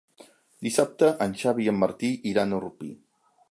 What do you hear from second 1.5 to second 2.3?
i en Martí